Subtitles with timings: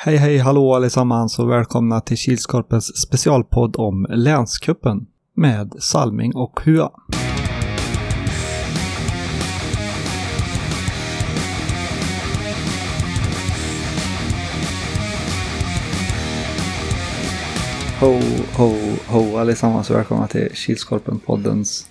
[0.00, 6.90] Hej hej hallå allesammans och välkomna till Kilskorpens specialpodd om Länskuppen med Salming och Hua.
[18.00, 18.20] Ho,
[18.56, 18.74] ho,
[19.08, 21.86] ho allesammans och välkomna till Kilskorpen-poddens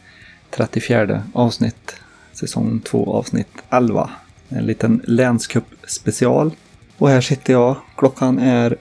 [0.50, 1.96] 34 avsnitt.
[2.34, 4.10] Säsong 2 avsnitt 11.
[4.50, 6.52] En liten länscup special.
[6.98, 7.76] Och här sitter jag.
[7.98, 8.78] Klockan är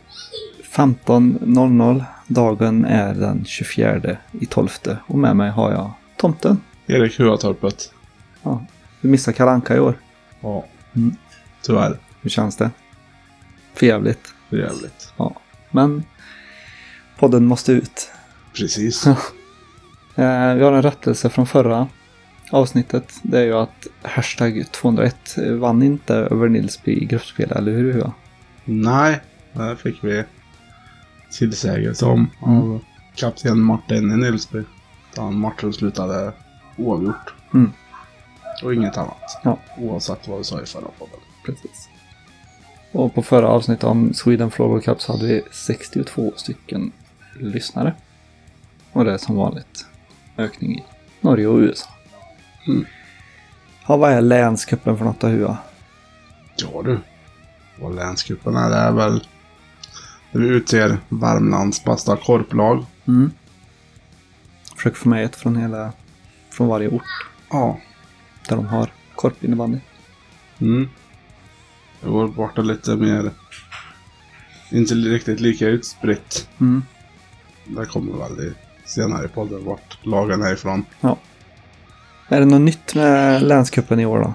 [0.63, 2.05] 15.00.
[2.27, 4.69] Dagen är den 24 i 12.
[5.07, 6.61] Och med mig har jag tomten.
[6.87, 7.93] Erik Huatorpet.
[8.43, 8.67] Ja,
[9.01, 9.95] vi missar Kalanka i år.
[10.41, 10.65] Ja.
[10.97, 11.17] Mm.
[11.63, 11.99] Tyvärr.
[12.21, 12.71] Hur känns det?
[13.75, 14.35] För jävligt.
[14.51, 15.13] För jävligt.
[15.17, 15.35] Ja,
[15.71, 16.05] men
[17.19, 18.11] podden måste ut.
[18.57, 19.07] Precis.
[20.19, 21.89] Eh, vi har en rättelse från förra
[22.51, 23.13] avsnittet.
[23.23, 25.17] Det är ju att hashtag 201
[25.59, 27.93] vann inte över Nilsby i gruppspel, eller hur?
[27.93, 28.13] Hua?
[28.65, 29.21] Nej,
[29.53, 30.25] där fick vi
[31.33, 32.59] tillsägelse om Mm.
[32.59, 32.81] av
[33.15, 34.63] kapten Martin i Nilsby.
[35.15, 36.33] Den matchen slutade
[36.77, 37.35] oavgjort.
[37.55, 37.73] Mm.
[38.63, 39.41] Och inget annat.
[39.45, 39.59] Ja.
[39.79, 41.21] Oavsett vad vi sa i förra podden.
[41.47, 41.89] Precis.
[42.93, 46.93] Och på förra avsnittet om Sweden Floorball Cup så hade vi 62 stycken
[47.41, 47.95] lyssnare.
[48.93, 49.87] Och det är som vanligt
[50.39, 50.85] ökning i
[51.21, 51.87] Norge och USA.
[52.67, 52.85] Mm.
[53.87, 55.59] Ja, vad är länscupen för något då, Hua?
[56.57, 56.99] Ja du.
[57.81, 59.25] Vad länscupen är, det är väl
[60.31, 62.85] vi utser Värmlands bästa korplag.
[63.09, 63.31] Mm.
[64.77, 65.93] Försöker få med ett från hela,
[66.51, 67.03] från varje ort
[67.51, 67.79] Ja.
[68.49, 69.79] där de har korpinnebandy.
[70.59, 70.89] Mm.
[72.01, 73.31] Det går bort lite mer.
[74.73, 76.49] Inte riktigt lika utspritt.
[76.61, 76.83] Mm.
[77.65, 80.85] Det kommer väl i senare i podden vart lagen är ifrån.
[82.29, 84.35] Är det något nytt med länscupen i år då?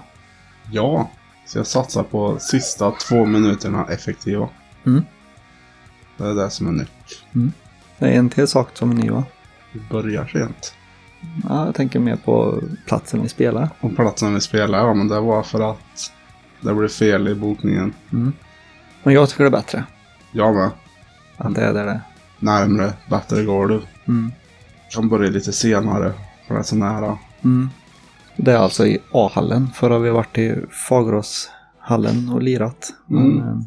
[0.71, 1.09] Ja,
[1.45, 4.49] så jag satsar på sista två minuterna effektiva.
[4.85, 5.03] Mm.
[6.17, 7.23] Det är det som är nytt.
[7.99, 9.23] Det är en till sak som är ny va?
[9.71, 10.73] Vi börjar sent.
[11.49, 13.69] Ja, jag tänker mer på platsen vi spelar.
[13.79, 16.11] Och platsen vi spelar, ja men det var för att
[16.61, 17.93] det blev fel i bokningen.
[18.11, 18.33] Mm.
[19.03, 19.83] Men jag tycker det är bättre.
[20.31, 20.69] Jag med.
[21.37, 22.01] Att det är där det är.
[22.39, 23.81] Närmre, bättre går du.
[24.07, 24.31] Mm.
[24.93, 26.13] Kan börja lite senare,
[26.47, 27.17] för det är så nära.
[27.43, 27.69] Mm.
[28.43, 29.67] Det är alltså i A-hallen.
[29.73, 30.55] Förr har vi varit i
[30.89, 32.93] Fageråshallen och lirat.
[33.07, 33.47] Men Mm.
[33.47, 33.59] eh,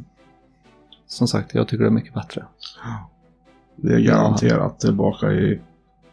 [1.06, 2.44] som sagt, jag tycker det är mycket bättre.
[3.76, 5.60] Vi är garanterat tillbaka i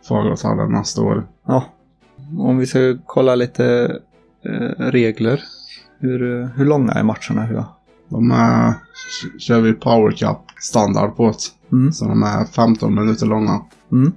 [0.07, 1.27] Fageråshallen nästa år.
[1.47, 1.63] Ja,
[2.37, 3.97] om vi ska kolla lite
[4.45, 5.43] eh, regler.
[5.99, 7.45] Hur, eh, hur långa är matcherna?
[7.45, 7.63] Hur?
[8.09, 8.73] De är,
[9.39, 11.75] kör vi Power Cup standard på det.
[11.75, 11.91] Mm.
[11.93, 13.61] Så de är 15 minuter långa.
[13.91, 14.11] Mm.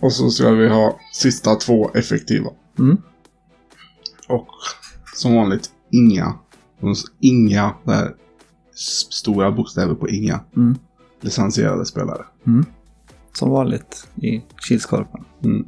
[0.00, 2.50] Och så ska vi ha sista två effektiva.
[2.78, 3.02] Mm.
[4.32, 4.46] Och
[5.14, 6.34] som vanligt inga.
[7.20, 8.14] Inga, det är
[8.74, 10.40] s- stora bokstäver på inga.
[10.56, 10.78] Mm.
[11.20, 12.24] Licensierade spelare.
[12.46, 12.64] Mm.
[13.32, 15.24] Som vanligt i Kilskorpen.
[15.44, 15.66] Mm.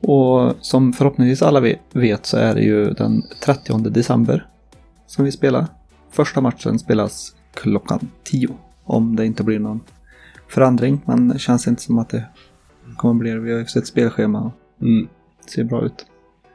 [0.00, 4.46] Och som förhoppningsvis alla ve- vet så är det ju den 30 december
[5.06, 5.66] som vi spelar.
[6.10, 8.48] Första matchen spelas klockan 10.
[8.84, 9.80] Om det inte blir någon
[10.48, 11.00] förändring.
[11.04, 12.24] Men det känns inte som att det
[12.96, 13.40] kommer bli det.
[13.40, 15.08] Vi har ju sett spelschema och Mm.
[15.44, 16.06] det ser bra ut.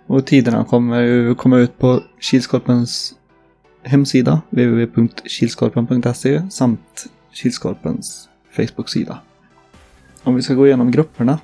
[0.08, 3.16] Och tiderna kommer ju komma ut på Kilskorpens
[3.84, 9.20] hemsida www.kilskorpen.se samt Kilskorpens Facebook-sida.
[10.24, 11.40] Om vi ska gå igenom grupperna.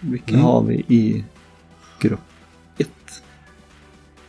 [0.00, 0.44] Vilka Mm.
[0.44, 1.24] har vi i
[2.00, 2.20] grupp
[2.78, 2.88] 1?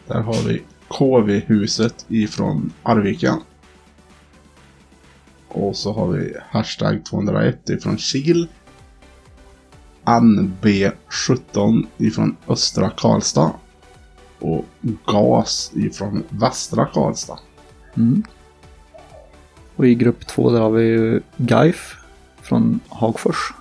[0.07, 3.37] Där har vi KV-huset ifrån Arvika.
[5.47, 8.47] Och så har vi hashtag 201 ifrån Kil.
[10.19, 13.51] NB17 ifrån Östra Karlstad.
[14.39, 14.65] Och
[15.05, 17.39] GAS ifrån Västra Karlstad.
[17.97, 18.23] Mm.
[19.75, 21.95] Och i grupp 2 där har vi ju Gaif
[22.41, 23.53] från Hagfors.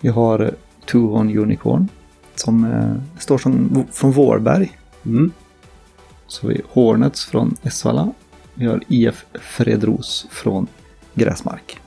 [0.00, 0.54] Vi har
[0.86, 1.88] Tuhon Unicorn
[2.34, 4.78] som eh, står som, från Vårberg.
[5.06, 5.32] Mm.
[6.26, 8.12] Så har vi Hornets från Esvalla.
[8.54, 10.66] Vi har IF Fredros från
[11.14, 11.80] Gräsmark.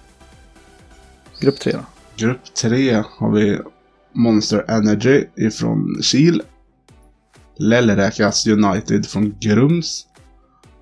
[1.39, 1.79] Grupp 3 då.
[2.15, 3.59] Grupp 3 har vi
[4.13, 6.41] Monster Energy ifrån Kil.
[7.57, 10.05] Lellräkas United från Grums.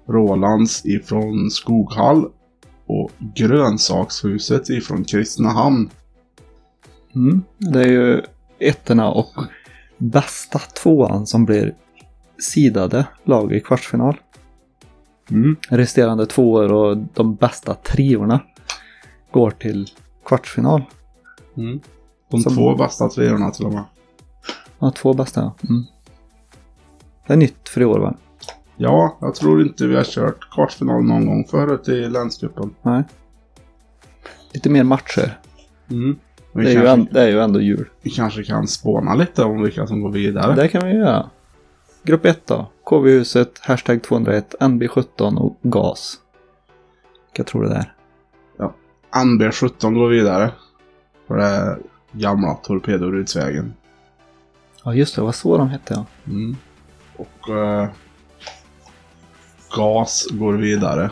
[0.08, 2.32] Rolands ifrån Skoghall.
[2.86, 5.90] Och Grönsakshuset ifrån Kristinehamn.
[7.16, 7.44] Mm.
[7.58, 8.22] Det är ju
[8.60, 9.34] ettorna och
[9.98, 11.76] bästa tvåan som blir
[12.38, 14.18] sidade lag i kvartsfinal.
[15.32, 15.56] Mm.
[15.70, 18.42] Resterande tvåor och de bästa treorna
[19.32, 19.88] går till
[20.26, 20.82] kvartsfinal.
[21.58, 21.80] Mm.
[22.30, 23.84] De Som- två bästa treorna till och med.
[24.80, 25.42] Ja, två bästa.
[25.42, 25.68] ja.
[25.70, 25.84] Mm.
[27.28, 28.14] Det är nytt för i år va?
[28.76, 32.76] Ja, jag tror inte vi har kört kvartsfinal någon gång förut i länscupen.
[32.82, 33.04] Nej.
[34.54, 35.40] lite mer matcher.
[35.90, 36.20] Mm.
[36.54, 37.90] Det är, ju ändå, det är ju ändå jul.
[38.02, 40.56] vi kanske kan spåna lite om vilka som går vidare.
[40.56, 41.30] Det kan vi göra.
[42.04, 42.72] Grupp 1 då.
[42.84, 46.16] KV-huset, hashtag 201, NB17 och GAS.
[47.32, 47.94] Vilka tror du det är?
[49.12, 50.52] NB17 går vidare.
[51.28, 51.78] För det
[52.12, 53.74] gamla Torpedorudsvägen.
[54.84, 56.06] Ja just det, vad så de hette ja.
[56.28, 56.58] Mm.
[57.18, 57.90] Och eh,
[59.76, 61.12] GAS går vidare.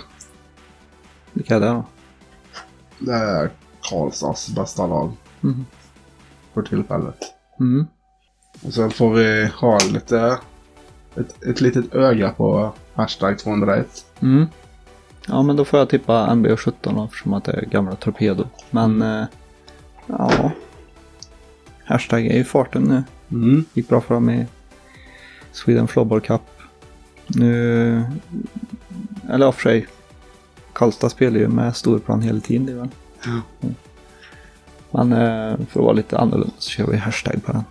[1.34, 1.86] Vilka är det då?
[3.00, 3.50] Det är
[3.90, 5.12] Karlstads bästa lag
[5.42, 5.66] Mhm.
[6.54, 7.18] för tillfället.
[7.60, 7.88] Mm.
[8.64, 10.40] Och sen får vi ha lite,
[11.16, 14.06] ett, ett litet öga på hashtag 201.
[14.20, 14.46] Mm.
[15.28, 18.44] Ja men då får jag tippa NB17 då, eftersom att det är gamla Torpedo.
[18.72, 19.26] Men eh,
[20.06, 20.52] ja.
[21.86, 23.04] Hashtag är ju i farten nu.
[23.38, 23.66] Mm.
[23.74, 24.46] Gick bra för dem i
[25.52, 26.42] Sweden Floorball Cup.
[27.28, 28.04] Nu...
[29.30, 29.88] Eller för sig.
[30.74, 32.66] Karlstad spelar ju med storplan hela tiden.
[32.66, 32.90] Det väl.
[33.26, 33.68] Ja.
[34.92, 37.64] Men eh, för att vara lite annorlunda så kör vi hashtag på den.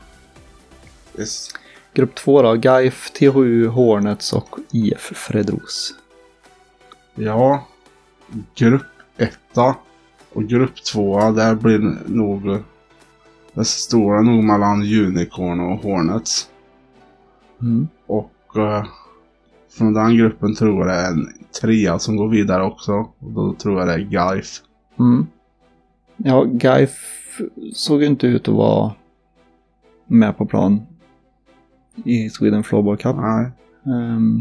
[1.19, 1.49] Yes.
[1.94, 2.55] Grupp 2 då.
[2.55, 5.94] Gaif, THU, Hornets och IF Fredros.
[7.14, 7.66] Ja,
[8.55, 9.38] grupp 1
[10.32, 12.62] och grupp 2 där blir nog...
[13.54, 16.48] Det står nog mellan Unicorn och Hornets.
[17.62, 17.88] Mm.
[18.06, 18.84] Och eh,
[19.78, 21.28] från den gruppen tror jag det är en
[21.60, 22.92] trea som går vidare också.
[23.18, 24.60] Och då tror jag det är Gaif.
[24.98, 25.26] Mm.
[26.16, 26.98] Ja, Gaif
[27.72, 28.92] såg ju inte ut att vara
[30.06, 30.82] med på plan
[32.04, 33.16] i Sweden Floorball Cup.
[33.16, 33.50] Nej.
[33.86, 34.40] Ehm,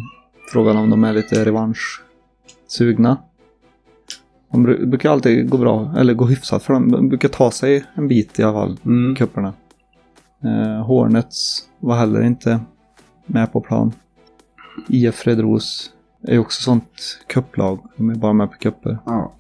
[0.52, 3.18] frågan om de är lite revanschsugna.
[4.54, 6.74] De bru- brukar alltid gå bra, eller gå hyfsat för.
[6.74, 9.16] De brukar ta sig en bit i alla fall, Mm.
[9.16, 9.54] kupperna.
[10.46, 12.60] Uh, Hornets var heller inte
[13.26, 13.92] med på plan.
[14.88, 15.92] IF Fredros
[16.28, 17.80] är också sånt kupplag.
[17.98, 18.98] De är bara med på kupper.
[19.06, 19.32] Ja.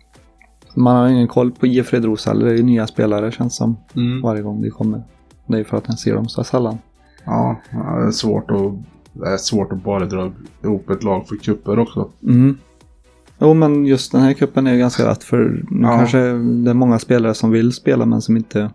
[0.75, 2.45] Man har ingen koll på IF Fredros heller.
[2.45, 4.21] Det är nya spelare känns som Mm.
[4.21, 5.03] varje gång de kommer.
[5.47, 6.77] Det är för att man ser dem så sällan.
[7.25, 8.73] Ja, det är svårt att...
[9.13, 10.31] Det är svårt att bara dra
[10.63, 12.09] ihop ett lag för kupper också.
[12.23, 12.57] Mm.
[13.43, 15.97] Jo, men just den här kuppen är ju ganska rätt för nu Ja.
[15.97, 18.71] kanske det är många spelare som vill spela men som inte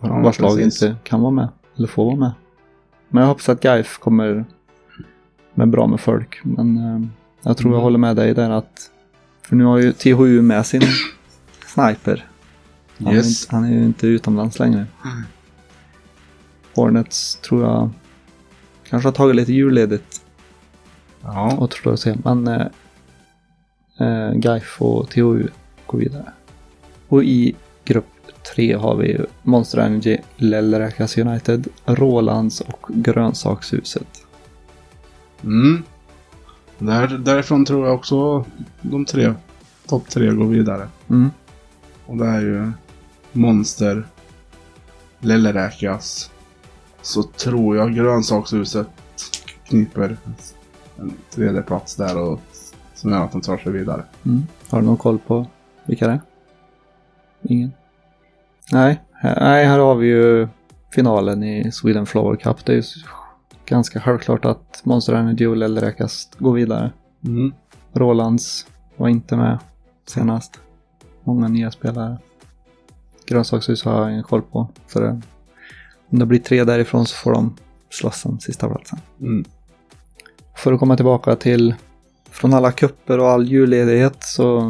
[0.00, 2.32] Ja, vars lag inte kan vara med eller får vara med.
[3.08, 4.44] Men jag hoppas att Gaif kommer
[5.54, 6.40] med bra med folk.
[6.42, 7.08] Men eh,
[7.42, 7.82] jag tror jag Mm.
[7.82, 8.90] håller med dig där att
[9.42, 10.82] för nu har ju THU med sin
[11.66, 12.26] sniper.
[13.04, 13.46] Han, Yes.
[13.48, 14.86] är, han är ju inte utomlands längre.
[15.04, 15.22] Mm.
[16.74, 17.90] Hornets tror jag
[18.88, 20.22] kanske har tagit lite julledigt
[21.22, 21.56] Ja.
[21.58, 22.14] återstår att se.
[22.24, 22.66] Men eh,
[23.98, 25.48] eh, Gaif och THU
[25.86, 26.32] går vidare.
[27.08, 27.54] Och i
[27.84, 28.06] grupp
[28.54, 34.26] tre har vi Monster Energy, Lellräkas United, Rålands och Grönsakshuset.
[35.42, 35.82] Mm.
[36.78, 38.44] Där, därifrån tror jag också
[38.80, 39.34] de tre,
[39.86, 40.88] topp tre går vidare.
[41.10, 41.30] Mm.
[42.06, 42.72] Och det är ju
[43.32, 44.06] Monster,
[45.20, 46.30] Lellräkas.
[47.02, 48.88] Så tror jag grönsakshuset
[49.68, 50.16] kniper
[50.96, 52.40] en tredje plats där och
[53.02, 54.04] som gör att de tar sig vidare.
[54.26, 54.46] Mm.
[54.70, 55.46] Har du någon koll på
[55.84, 56.20] vilka det är?
[57.42, 57.72] Ingen?
[58.72, 60.48] Nej, här, nej, här har vi ju
[60.94, 62.64] finalen i Sweden Flower Cup.
[62.64, 62.82] Det är ju
[63.66, 66.92] ganska självklart att Monster Energy och Lellräkas går vidare.
[67.24, 67.52] Mm.
[67.92, 68.66] Rolands
[68.96, 69.58] var inte med
[70.06, 70.60] senast.
[71.24, 72.18] Många nya spelare.
[73.26, 74.68] Grönsakshus har jag ingen koll på.
[74.86, 75.20] Så det,
[76.10, 77.56] om det blir tre därifrån så får de
[77.90, 78.98] slåss om sista platsen.
[79.20, 79.44] Mm.
[80.56, 81.74] För att komma tillbaka till
[82.42, 84.60] från alla kupper och all julledighet så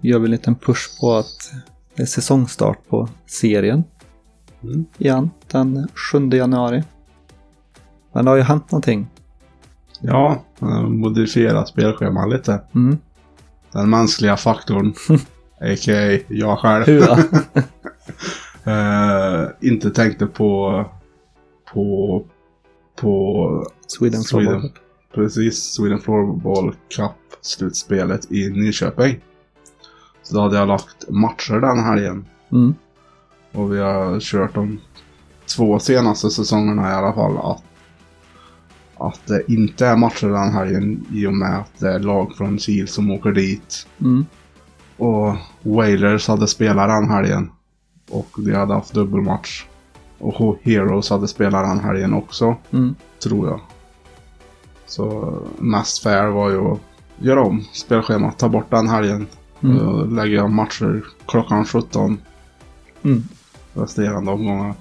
[0.00, 1.52] gör vi en liten push på att
[1.94, 3.84] det är säsongstart på serien
[4.62, 4.84] Mm.
[4.98, 6.82] igen den 7 januari.
[8.12, 9.06] Men det har ju hänt någonting.
[10.00, 10.42] Ja,
[10.88, 12.60] modifiera spelschemat lite.
[12.74, 12.98] Mm.
[13.72, 14.94] Den mänskliga faktorn.
[15.60, 16.18] A.k.a.
[16.28, 17.02] jag själv.
[18.66, 20.84] Eh, inte tänkte på...
[21.72, 22.24] På...
[22.96, 23.66] På...
[23.86, 24.70] Sweden Sweden.
[25.14, 25.62] Precis.
[25.72, 29.20] Sweden Floorball Cup-slutspelet i Nyköping.
[30.22, 32.24] Så då hade jag lagt matcher den helgen.
[32.52, 32.74] Mm.
[33.52, 34.80] Och vi har kört de
[35.56, 37.36] två senaste säsongerna i alla fall.
[37.38, 37.62] Att,
[38.96, 42.58] att det inte är matcher den helgen i och med att det är lag från
[42.58, 43.86] Kil som åker dit.
[44.00, 44.26] Mm.
[44.96, 47.50] Och Wailers hade spelat den helgen.
[48.10, 49.64] Och de hade haft dubbelmatch.
[50.18, 52.94] Och Heroes hade spelat den helgen också, Mm.
[53.22, 53.60] tror jag.
[54.86, 56.80] Så mest fair var ju att
[57.18, 59.26] göra om spelschemat, ta bort den helgen.
[59.62, 59.88] Mm.
[59.88, 62.18] Och lägga matcher klockan 17
[63.02, 63.22] Mm.
[63.74, 64.74] resterande omgångar.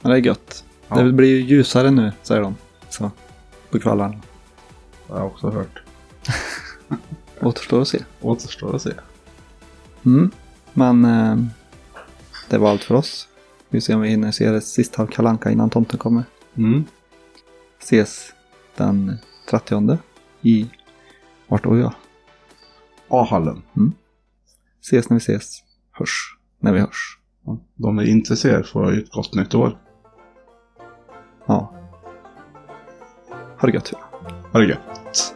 [0.00, 0.64] Men det är gött.
[0.88, 0.96] Ja.
[1.02, 2.54] Det blir ju ljusare nu, säger de.
[2.88, 3.10] Så,
[3.70, 4.14] på kvällarna.
[5.06, 5.82] Det har jag också hört.
[7.40, 7.98] Återstår att se.
[8.20, 8.92] Återstår att se.
[10.04, 10.30] Mm.
[10.72, 11.36] Men eh,
[12.50, 13.28] det var allt för oss.
[13.68, 16.24] Vi ser om vi hinner se det sista av Kalanka innan tomten kommer.
[16.54, 16.84] Mm.
[17.82, 18.32] Ses
[18.76, 19.18] den
[19.50, 19.98] 30
[20.40, 20.70] i...
[21.48, 21.94] Vart då jag?
[23.08, 23.62] A-hallen.
[24.80, 25.62] Ses när vi ses.
[25.92, 27.18] Hörs när vi hörs.
[27.44, 27.58] Ja.
[27.74, 29.78] De är intresserade får ju ett gott nytt år.
[31.46, 31.74] Ja.
[33.60, 33.92] Ha det gött.
[34.52, 35.35] Ha det gött.